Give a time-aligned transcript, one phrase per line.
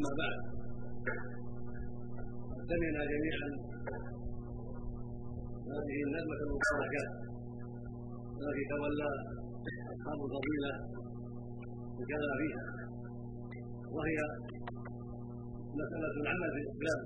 [0.00, 0.36] أما بعد
[2.70, 3.48] سمعنا جميعا
[5.74, 7.04] هذه الندوة المباركة
[8.40, 9.10] التي تولى
[9.94, 10.72] أصحاب الفضيلة
[12.00, 12.64] الكلام فيها
[13.96, 14.18] وهي
[15.80, 17.00] مسألة العمل في الإسلام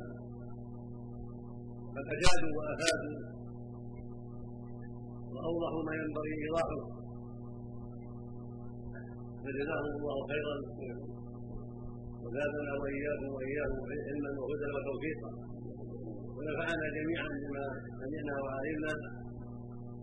[1.95, 3.19] فأجادوا وأفادوا
[5.35, 6.83] وأوضحوا ما ينبغي إيضاحه.
[9.43, 10.57] فجزاهم الله خيرا.
[12.25, 13.79] وزادنا واياكم واياهم
[14.09, 15.31] علما وهدى وتوفيقا
[16.37, 17.65] ونفعنا جميعا بما
[18.01, 18.95] سمعنا وعلمنا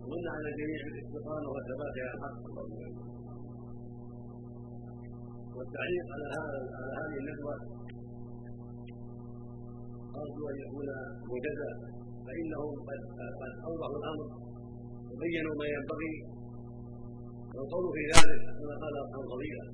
[0.02, 2.36] ومن على الجميع بالاستقامه والثبات على الحق.
[5.56, 7.56] والتعليق على هذا على هذه الندوه
[10.20, 10.88] أرجو أن يكون
[11.28, 11.70] موجزا
[12.26, 13.00] فانهم قد
[13.40, 14.26] قد اوضحوا الأمر.
[15.10, 16.14] وبينوا ما ينبغي.
[17.54, 19.64] والقول في ذلك كما قال اصحاب الفضيله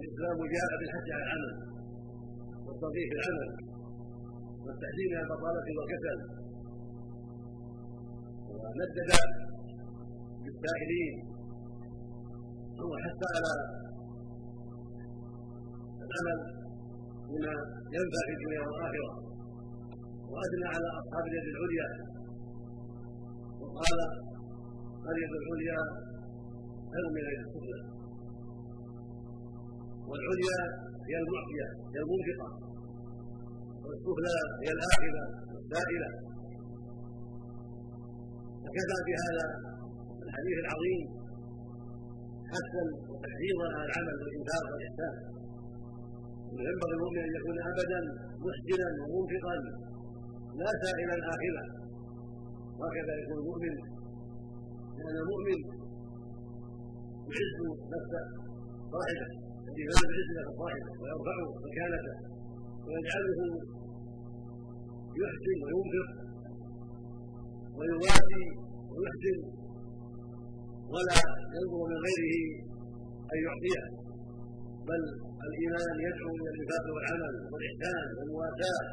[0.00, 1.54] الإسلام جاء بالحث على العمل
[2.66, 3.50] والتوظيف في العمل
[4.64, 6.18] والتحذير من البطالة والكسل.
[8.48, 8.98] وندد
[10.44, 11.14] بالسائلين
[12.90, 13.52] وحث على
[16.06, 16.38] العمل
[17.28, 17.54] بما
[17.96, 19.12] ينفع في الدنيا والآخرة.
[20.32, 21.88] واثنى على أصحاب اليد العليا.
[23.60, 23.98] وقال
[25.10, 25.80] اليد العليا
[26.92, 28.01] خير من اليد السفلى
[30.08, 30.60] والعليا
[31.08, 32.48] هي المعطيه هي المنفقة.
[33.84, 36.08] والسفلى هي الاخذه والسائله
[38.62, 39.44] فكفى بهذا
[40.26, 41.00] الحديث العظيم
[42.52, 45.14] حثا وتحريضا على العمل والإنفاق والإحسان.
[46.52, 48.00] وينبغي المؤمن أن يكون ابدا
[48.44, 49.56] محسنا ومنفقا
[50.60, 51.64] لا سائلا اخذا
[52.78, 53.74] وهكذا يكون المؤمن.
[54.98, 55.58] لأن المؤمن
[57.32, 57.58] يعز
[57.94, 58.12] نفس
[58.92, 59.51] صاحبه.
[59.80, 60.02] يعز
[60.38, 62.14] نفس صاحبه ويرفع مكانته
[62.86, 63.40] ويجعله
[65.20, 66.08] يحسن وينفق
[67.78, 68.44] ويواسي
[68.92, 69.38] ويحسن
[70.92, 71.18] ولا
[71.56, 72.36] ينظر من غيره
[73.32, 73.82] أن يعطيه
[74.88, 75.02] بل
[75.46, 78.84] الإيمان يدعو إلى الانفاق والعمل والإحسان والمواساة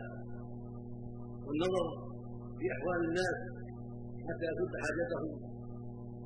[1.46, 1.86] والنظر
[2.58, 3.38] في أحوال الناس
[4.28, 5.30] حتى يسد حاجتهم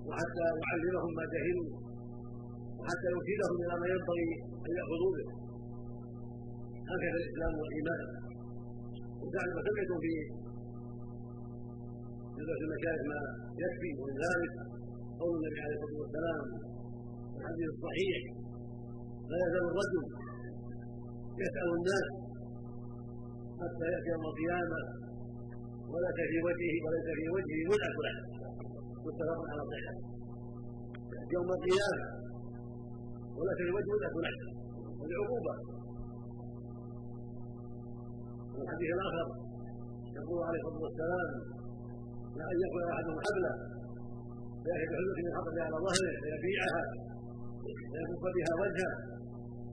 [0.07, 1.69] وحتى يعلمهم ما جهلوا.
[2.83, 4.29] وحتى يرشدهم إلى ما ينبغي
[4.65, 5.27] ان ياخذوا به
[6.91, 8.01] هكذا الإسلام والإيمان.
[9.21, 10.13] وسمعتم في
[12.35, 13.19] جلسة المشايخ ما
[13.63, 13.91] يكفي.
[13.99, 14.53] ومن ذلك
[15.21, 16.41] قول النبي عليه الصلاة والسلام
[17.31, 18.19] في الحديث الصحيح
[19.29, 20.03] لا يزال الرجل
[21.43, 22.07] يسأل الناس
[23.61, 24.79] حتى يأتي يوم القيامة
[25.91, 27.61] وليس في وجهه وليس في وجهه.
[27.71, 28.15] ملعة له
[29.05, 29.95] متفق على صحته
[31.35, 32.22] يوم القيامة
[33.43, 34.51] وليس في وجهه ملعة له
[35.01, 35.53] هذه عقوبة
[38.63, 39.27] الحديث الآخر
[40.19, 41.29] يقول عليه الصلاة والسلام
[42.37, 43.53] لا أن يكون أحدهم حبلا
[44.63, 46.83] فيأخذ بحلة من حطب على ظهره فيبيعها
[47.91, 48.93] فيكف بها وجهه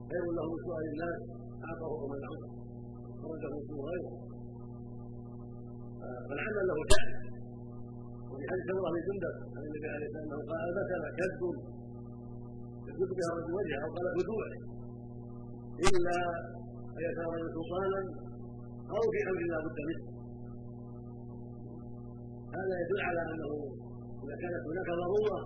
[0.09, 1.19] خير له من سؤال الناس
[1.67, 2.35] أعطاه ومنعه
[3.21, 4.13] خرجه سوء غيره
[6.27, 7.09] فالعمل له شأن
[8.31, 11.41] وفي حديث بن جندب عن النبي عليه الصلاة والسلام قال المثل كذب
[12.91, 14.53] يكذب بها الرجل وجهه أو بدوعه
[15.87, 16.17] إلا
[16.97, 18.01] أن يتولى سلطانا
[18.93, 20.05] أو في أمر لا بد منه.
[22.57, 23.51] هذا يدل على أنه
[24.23, 25.39] إذا كانت هناك ضرورة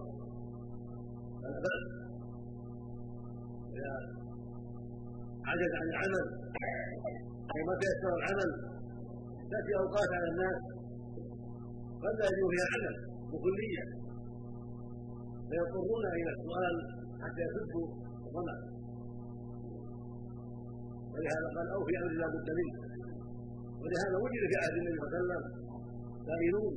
[1.41, 1.83] فلا بأس.
[3.75, 3.91] إذا
[5.49, 6.25] عجز عن العمل
[7.51, 8.49] أو ما تيسر العمل
[9.51, 10.57] تأتي أوقات على الناس
[12.03, 12.95] قد لا يجوز فيها العمل
[13.31, 13.83] بكلية
[15.49, 16.75] فيضطرون إلى السؤال
[17.25, 17.87] حتى يسدوا
[18.27, 18.55] الظمأ
[21.13, 22.75] ولهذا قال أو في أمر لا بد منه.
[23.81, 25.43] ولهذا وجد في عهد النبي صلى الله عليه وسلم
[26.27, 26.73] سائلون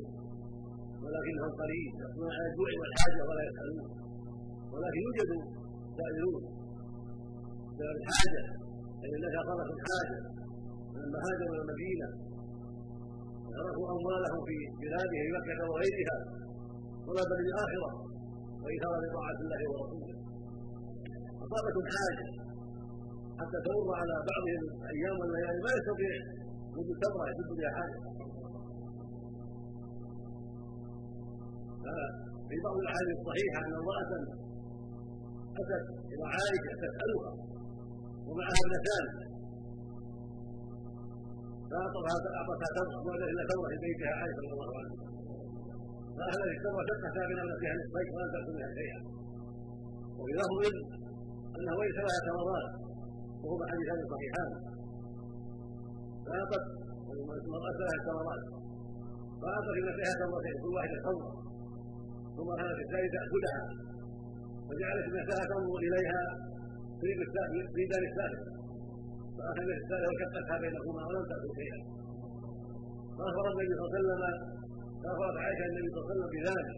[1.02, 3.88] ولكنهم قليل يقولون على الجوع والحاجة ولا يسألون.
[4.72, 5.30] ولكن يوجد
[5.98, 6.42] سائلون.
[7.68, 8.42] بسبب الحاجة
[9.02, 10.18] اي الناس اصابتهم الحاجة
[10.94, 12.08] لما هاجروا إلى المدينة.
[13.56, 16.16] تركوا أموالهم في بلادهم مكه وغيرها.
[17.06, 17.90] طلبا للاخره
[18.62, 20.17] وإيثارا لطاعه الله ورسوله.
[21.48, 22.26] اصابتهم حاجة
[23.40, 24.62] حتى تمر على بعضهم
[24.92, 26.14] أيام والليالي ما يستطيع
[26.74, 27.98] منذ تمره يجد بها حاجة.
[32.48, 34.12] في بعض الأحاديث الصحيحة أن امرأة
[35.60, 37.32] أتت إلى عائشة تسألها
[38.26, 39.06] ومعها ابنتان
[41.70, 44.12] فاعطتها أعطتها تمرة وجدت إلى تمرة في بيتها.
[44.20, 44.96] عائشة رضي الله عنها.
[46.16, 49.00] فاهلت التمرة شقتها بين ابنتها نصفين ولم تاكل منها شيئا.
[50.18, 50.60] وفي لفظ
[51.58, 52.68] أنه ليس لها تمرات
[53.44, 54.50] وهما حديثان صحيحان
[56.24, 56.64] فأعطت
[57.44, 58.42] المرأة ثلاث تمرات
[59.40, 61.30] فأعطت ابنتها تمرتين كل واحدة تمرة
[62.36, 63.62] ثم كانت الثالثة تأخذها
[64.68, 66.22] فجعلت ابنتها تنظر إليها
[67.00, 67.18] تريد
[67.74, 68.58] تريد الثالث
[69.38, 71.78] فأخذت الثالثة وشقتها بينهما ولم تأخذ شيئا.
[73.16, 74.22] فأخبر النبي صلى الله عليه وسلم
[75.02, 76.68] فأخبرت عائشة النبي صلى الله عليه وسلم بذلك.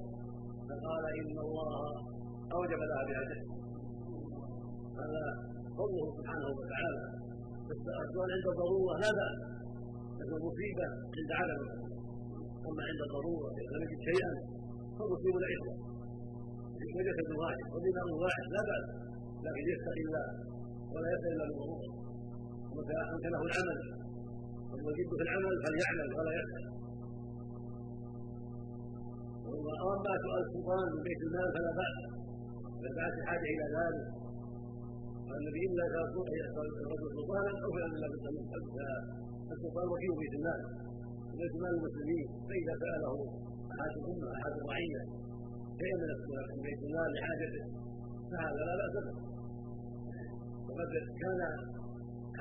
[0.68, 1.70] فقال إن الله
[2.56, 3.36] أوجب لها بهذا.
[5.04, 5.24] هذا
[5.78, 7.02] فضله سبحانه وتعالى
[8.06, 9.38] السؤال عند الضرورة لا بأس
[10.18, 10.86] لكن المصيبة
[11.16, 11.60] عند عدم
[12.68, 14.32] أما عند الضرورة إذا لم يجد شيئا
[14.96, 15.74] فالمصيبة العشرة
[16.96, 18.86] وجسد واحد ودماء واحد لا بأس.
[19.44, 20.26] لكن يتقي الله
[20.92, 21.88] ولا يسأل إلا بالضرورة
[22.70, 23.78] ومتى أمكنه العمل
[24.70, 26.64] والمجد في العمل فليعمل ولا يسأل.
[29.84, 31.96] واما سؤال السلطان من بيت المال فلا بأس.
[32.78, 34.19] اذا دعت الحاجة إلى ذلك.
[35.38, 36.00] النبي الا اذا
[36.84, 38.08] الرجل سلطانا أو فعلا لا.
[38.12, 38.24] بد
[39.54, 40.60] السلطان وكيل بيت المال
[41.40, 42.26] بيت مال المسلمين.
[42.48, 43.14] فإذا سأله
[43.74, 45.00] احد الامه أحد الرعيه
[45.80, 45.96] شيئا
[46.50, 47.64] من بيت المال لحاجته.
[48.30, 49.16] فهذا لا بأس به.
[50.68, 50.90] وقد
[51.22, 51.40] كان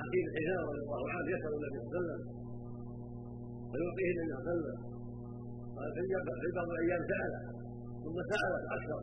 [0.00, 2.20] حكيم الحجاب رضي الله عنه يسأل النبي صلى الله عليه وسلم
[3.70, 4.78] فيعطيه النبي صلى الله عليه وسلم.
[5.76, 5.88] قال
[6.42, 7.32] في بعض الأيام سأل
[8.02, 9.00] ثم سأل أكثر.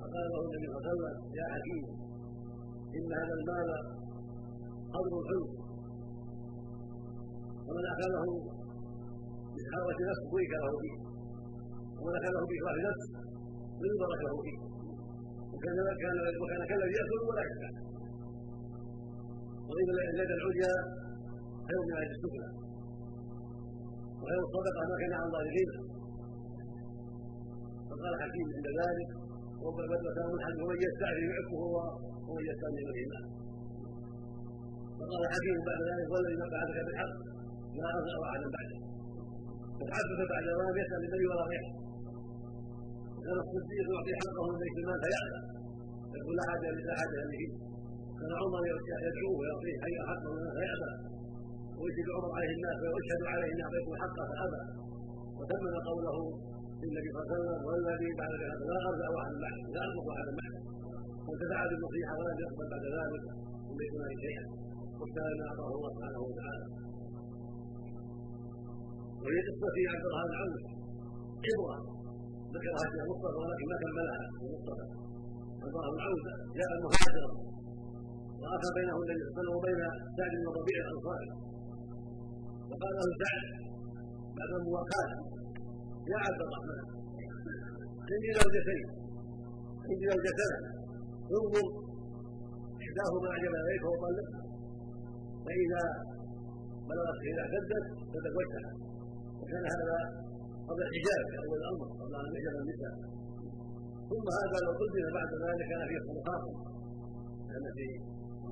[0.00, 1.84] فقال له النبي صلى الله عليه وسلم يا حكيم
[2.96, 3.68] إن هذا المال
[4.94, 5.48] قدر الحلم
[7.66, 8.26] ومن أخذه
[9.56, 10.96] بحرة نفس بورك له فيه.
[11.98, 13.02] ومن أخذه بإكراه نفس
[13.82, 14.58] من بارك له فيه.
[15.52, 17.70] وكان كان وكان كالذي يأكل ولا يشبع.
[19.68, 20.72] وإن اليد العليا
[21.66, 22.48] خير من اليد السفلى.
[24.20, 25.68] وخير الصدقة ما كان عن ظاهر
[27.88, 29.23] فقال حكيم عند ذلك
[29.64, 31.76] وكان منحل ومن يستعفي يعفه هو
[32.28, 33.24] ومن يستغني بالايمان
[34.98, 37.14] فقال حكيم بعد ذلك والذي بعدك بالحق
[37.78, 38.78] لا ارجع أحدا بعده.
[39.78, 41.70] فتحدث بعد ذلك يسال النبي ولا غيره.
[43.24, 45.44] كان الصديق يعطي حقه من بيت المال فيعلم
[46.18, 47.44] يقول لا حاجة لا حاجة به
[48.18, 48.62] كان عمر
[49.06, 50.92] يدعوه ويعطيه حي حقه من فيأبى.
[51.78, 54.62] ويشهد عمر عليه الناس ويشهد عليه ان اعطيته حقه فأبى.
[55.38, 56.16] وتمم قوله
[56.90, 60.32] النبي صلى الله عليه وسلم والذي بعد ذلك لا أرجع احدا بعد لا ارجع احدا
[60.40, 60.52] بعد
[61.26, 63.24] وانتفع بالنصيحه ولم يقبل بعد ذلك
[63.78, 64.44] بيت مال شيئا.
[64.98, 66.66] واختار ما أعطاه الله سبحانه وتعالى.
[69.22, 70.56] وهي قصة عبد الرحمن عوف.
[71.46, 71.76] عبره
[72.54, 74.86] ذكرها في المصطفى ولكن ما كملها في المصطفى.
[75.62, 76.24] عبد الرحمن عوف
[76.58, 77.30] جاء مهاجرا.
[78.40, 79.80] واخى بينه النبي صلى الله عليه وسلم وبين
[80.16, 81.28] سعد بن ربيع الأنصاري.
[82.68, 83.44] فقال له سعد
[84.38, 85.10] بعد المواقاة
[86.12, 86.82] يا عبد الرحمن
[88.10, 88.84] عندي زوجتين
[89.88, 90.54] عندي زوجتان
[91.36, 91.66] انظر
[92.84, 94.42] إحداهما أعجب إليك وطلقها
[95.44, 95.82] فإذا
[96.88, 98.70] بلغت اذا اعتدت تزوجتها
[99.40, 99.98] وكان هذا
[100.68, 102.94] قبل الحجاب اول الأمر قبل أن يحجب النساء.
[104.10, 106.56] ثم هذا لو قدم بعد ذلك كان فيه مخاطب.
[107.50, 107.86] كان في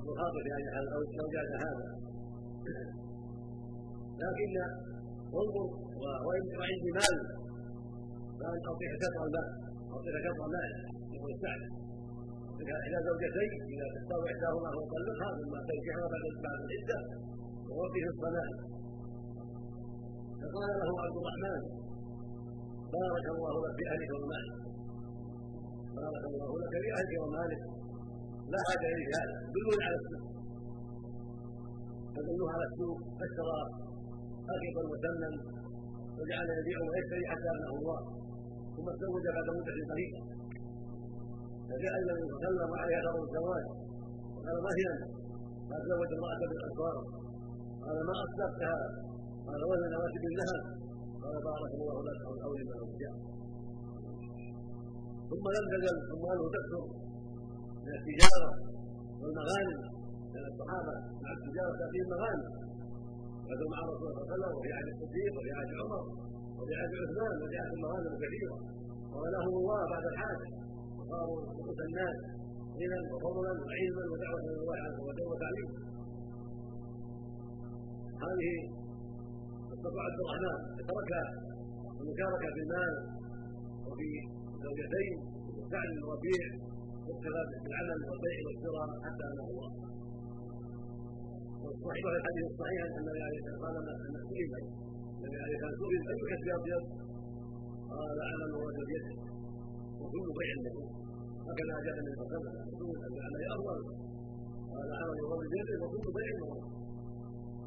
[0.09, 0.87] مخاطب يعني على
[1.19, 1.87] زوجات هذا.
[4.23, 4.51] لكن
[5.41, 5.65] انظر
[6.57, 7.42] وعندي مال
[8.43, 9.47] فان اعطيك شطر المال
[9.93, 10.71] اعطيك شطر مال
[11.15, 11.61] يقول سعد
[12.87, 16.99] إلى زوجتين إذا تختار إحداهما فطلقها ثم ترجعها بعد بعد العدة
[17.69, 18.51] ووقف الصلاة.
[20.41, 21.61] فقال له عبد الرحمن
[22.95, 24.55] بارك الله لك في أهلك ومالك.
[25.99, 27.61] بارك الله لك في أهلك ومالك.
[28.53, 29.35] لا حاجة إليه هذا.
[29.55, 30.23] دلوني على السوق
[32.13, 33.59] فدلوه على السوق فاشترى
[34.53, 35.29] اخيطا مسمى
[36.17, 37.99] وجعل يبيع ويشتري حتى ابنه الله.
[38.75, 40.19] ثم تزوج بعد مدة قريبة
[41.69, 43.65] فجاء النبي صلى الله عليه وسلم وعليه الزواج
[44.35, 45.03] وقال ما هي أنت؟
[45.69, 46.95] قال تزوج امرأة بالأنصار
[47.85, 48.77] قال ما أصدقتها؟
[49.47, 50.63] قال وزن نواتب الذهب
[51.23, 53.15] قال بارك الله لك أو الأول من الرجال
[55.29, 56.83] ثم لم تزل أمواله تكثر
[57.85, 58.49] من التجارة
[59.21, 59.79] والمغانم
[60.33, 62.43] لأن الصحابة مع التجارة تأتيهم مغانم
[63.49, 66.03] غزوا مع رسول الله صلى الله عليه وسلم وفي عهد الصديق وفي عهد عمر.
[66.79, 68.57] عهد عثمان وفي عهد المغانم كثيرة.
[69.13, 70.47] وغناهم الله بعد الحاجة
[70.97, 72.17] وصاروا رؤوس الناس
[72.79, 75.77] غنى وفضلا وعلما ودعوة إلى الله عز وجل وتعليما
[78.25, 78.53] هذه
[80.07, 80.57] عبد الرحمن
[80.89, 81.11] ترك
[82.01, 82.93] المشاركه في المال
[83.87, 84.09] وفي
[84.65, 85.13] زوجتين
[85.57, 86.43] وسعد بن ربيع
[87.07, 89.71] والشباب في العمل والبيع والشراء حتى أنه الله.
[91.63, 94.15] والصحيح في الحديث الصحيح أن النبي عليه الصلاه والسلام أن
[95.23, 96.83] النبي عليه الصلاه والسلام اي أبيض.
[97.93, 99.13] قال عمل الرجل بيده.
[100.01, 100.75] وكل بيع له
[101.47, 102.39] هكذا جاء النبي صلى الله
[103.17, 103.79] العمل افضل
[104.73, 106.31] قال عمل يوم الجنة وكل بيع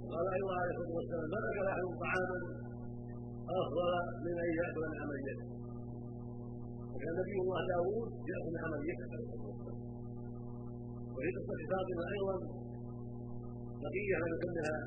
[0.02, 1.26] وقال أيضا عليه الصلاة والسلام.
[1.32, 2.38] ما اكل احد طعاما؟
[3.60, 3.92] أفضل
[4.24, 5.46] من أن يأكل من عمل يده.
[6.92, 9.78] وكان نبي الله داوود يأكل من عمل يده عليه الصلاة والسلام.
[11.14, 12.36] وفي قصة فاطمه أيضا
[13.82, 14.78] بقيه لم يكملها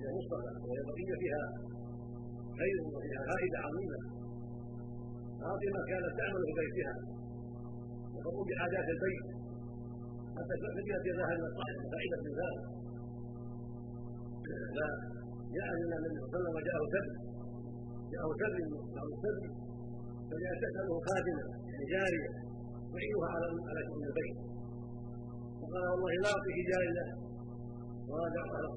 [0.00, 1.44] هي مصطفى وهي بقيه فيها
[2.60, 3.98] خير وفيها فائدة عظيمة.
[5.40, 6.94] فاطمه كانت تعمل في بيتها.
[8.14, 9.24] وتقوم بحاجات البيت.
[10.36, 12.62] حتى فجأت يداها من الطعام فائدة من ذلك.
[14.46, 17.12] فجاء إلى النبي صلى الله عليه وسلم وجاءه سبت
[18.12, 19.52] جاءه سبت بعض السبت
[20.30, 22.30] فجاء تسأله خادمة يعني جارية
[22.92, 24.36] تعينها على على شؤون البيت.
[25.60, 27.06] فقال والله لا أعطيك جارية.
[28.08, 28.68] وراجع على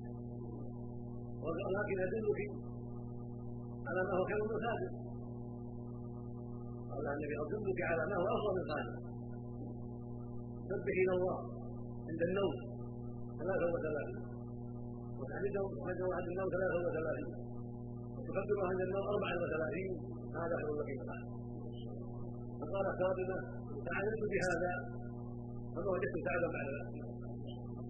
[1.42, 2.40] ولكن يدلك
[3.88, 4.92] على هو خير من خادم
[6.90, 8.96] قال النبي أدلك على ما هو أفضل من خادم
[10.70, 11.38] سبح إلى الله
[12.08, 12.54] عند النوم
[13.38, 14.22] ثلاثة وثلاثين.
[15.18, 17.32] وتحمده عند النوم ثلاثة وثلاثين.
[18.16, 19.90] وتكبره عند النوم أربعة وثلاثين.
[20.38, 21.42] هذا خير لك من
[22.60, 23.38] فقال فاطمة
[23.86, 24.72] فعلمت بهذا
[25.74, 26.94] فما وجدت سعدا بعد ذلك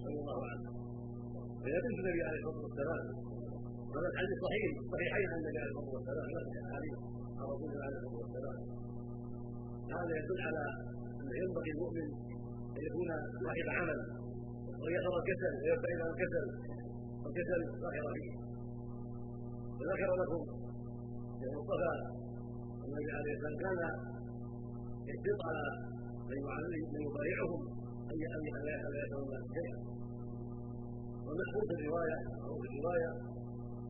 [0.02, 0.74] صلى الله وسلم
[1.62, 3.02] فإذا بنت النبي عليه الصلاة والسلام
[3.94, 6.96] هذا الحديث صحيح صحيحين عن النبي عليه الصلاة والسلام نفس الحديث
[7.38, 8.58] عن رسول الله عليه الصلاة والسلام.
[9.96, 10.64] هذا يدل على
[11.20, 12.08] انه ينبغي المؤمن
[12.76, 13.08] أن يكون
[13.44, 13.98] صاحب عمل
[14.82, 16.44] ويظهر الكسل ويبتعد عن الكسل
[17.22, 18.32] والكسل ظاهر فيه
[19.78, 20.42] وذكر لكم
[21.38, 21.92] في المصطفى
[22.86, 23.80] النبي عليه الصلاة والسلام كان
[25.08, 25.91] يشتط على
[26.32, 27.60] من يبايعهم
[28.10, 29.78] ان ان لا يتولى شيئا.
[31.24, 33.10] والمشهور في الرواية أو في الرواية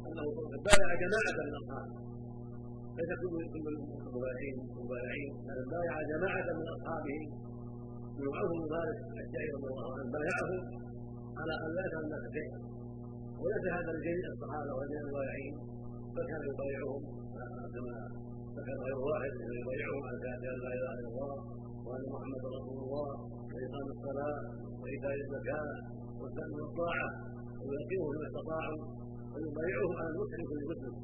[0.06, 0.24] أنه
[0.68, 1.96] بايع جماعة من اصحابه
[2.98, 3.66] ليس كل كل
[4.06, 7.18] المبايعين مبايعين بل بايع جماعة من أصحابه.
[8.18, 10.10] من بن مالك الشيعي رضي الله عنه.
[10.14, 10.62] بايعهم
[11.40, 12.58] على أن لا يفعل الناس شيئا.
[13.42, 15.54] وليس هذا لجميع الصحابة وجميع المبايعين
[16.14, 17.02] بل كان يبايعهم
[17.74, 17.96] كما
[18.56, 21.34] ذكر غير واحد يبايعهم على شهاده ان لا اله الا الله
[21.86, 23.10] وأن محمدا رسول الله
[23.52, 24.36] واقام الصلاة
[24.80, 25.68] وإيتاء الزكاة
[26.20, 27.08] والسلم الطاعة.
[27.66, 28.82] ويقيمه ما استطاعوا
[29.32, 30.94] ويبايعهم على النصح لكل مسلم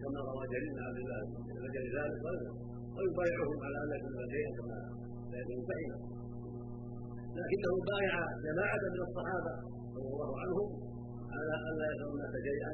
[0.00, 1.20] كما روى جرير بن عبد الله
[1.62, 2.22] لاجل ذلك
[2.96, 4.78] ويبايعهم على أن يكون شيئا كما
[5.30, 5.96] لا يكون بعيدا
[7.38, 8.14] لكنه بايع
[8.46, 9.52] جماعة من الصحابة
[9.96, 10.68] رضي الله عنهم
[11.36, 12.72] على أن لا الناس شيئا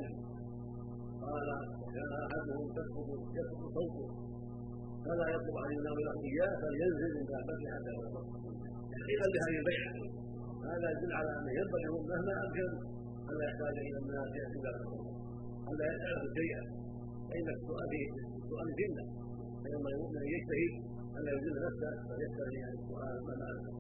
[1.27, 1.49] قال
[1.83, 4.07] وكان احدهم تسقط يسقط صوته
[5.05, 8.25] فلا يطلب عن النار اياه فلينزل من دابته حتى يوصل
[8.93, 9.93] تحقيقا لهذه البيعه
[10.73, 12.69] هذا يدل على انه ينبغي مهما امكن
[13.31, 14.59] الا يحتاج إلى الناس ياتي
[15.71, 16.63] الا يساله شيئا
[17.29, 17.93] فان السؤال
[18.51, 19.05] سؤال جنه
[19.63, 20.73] فينبغي المؤمن ان يجتهد
[21.19, 23.71] الا يجل نفسه بل يسال عن السؤال ما معنى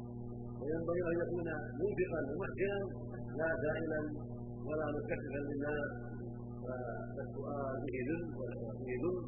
[0.60, 1.48] وينبغي ان يكون
[1.80, 2.78] منفقا ومحسنا
[3.40, 4.00] لا سائلا
[4.68, 5.88] ولا مستكففا للناس
[7.14, 9.18] فالسؤال به ذل والاخلاص به ذل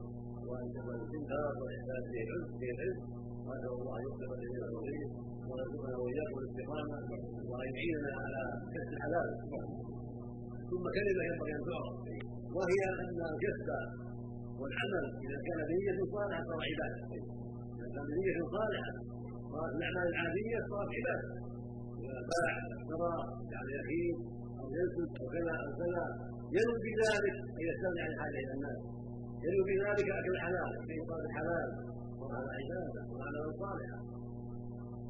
[0.76, 2.98] يكون الاستنكار والاحساس به علم به العلم
[3.46, 5.10] وأسأل الله أن يغفر لجميع المؤمنين
[5.48, 6.98] ويرزقنا واياكم الاستقامه
[7.50, 8.42] وان يعيننا على
[8.72, 9.28] كسب الحلال.
[10.70, 11.96] ثم كلمة ينبغي ان تعرف
[12.56, 13.70] وهي أن الجسد
[14.60, 17.00] والعمل إذا كان بنية صالحة صار عبادة.
[17.76, 18.92] إذا كان بنية صالحة
[19.76, 21.30] الاعمال العادية صارت عبادة.
[22.02, 23.12] إذا باع اشترى
[23.52, 24.10] يعني يحيي
[24.60, 26.04] أو ينسج أو كذا أو كذا.
[26.56, 28.78] ينوي بذلك ان يستمع الحاجة إلى الناس
[29.44, 31.68] ينوي بذلك أكل الحلال في صار الحلال.
[32.20, 33.98] وهذا عبادة وعملا صالحا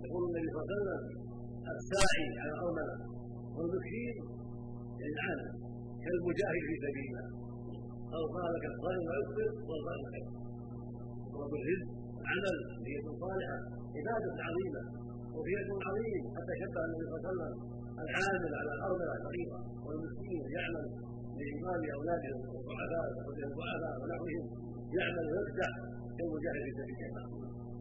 [0.04, 1.02] يقول النبي صلى الله عليه وسلم
[1.74, 2.96] الساعي على الارمله
[3.56, 4.16] والمسكين
[5.08, 5.50] العالم
[6.04, 7.26] كالمجاهد في سبيل الله.
[8.16, 10.28] أو قال كالصائم ويفطر والصائم خير
[11.32, 11.88] طلب الرزق
[12.30, 13.58] عمل نية صالحة
[13.96, 14.82] عبادة عظيمة
[15.34, 17.52] وفية عظيم حتى شبه النبي صلى الله عليه وسلم
[18.04, 20.86] العامل على الأرملة الفقيرة والمسكين يعمل.
[21.40, 23.06] لإمام أولاده والضعفاء
[23.50, 24.44] الضعفاء ونحوهم
[24.98, 25.70] يعمل ويفتح
[26.16, 27.26] كالمجاهد في سبيل الله.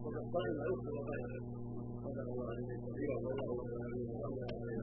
[0.04, 1.30] وكالصائم والصائم خير
[2.04, 2.98] صدق الله عليه وسلم.
[4.24, 4.77] والله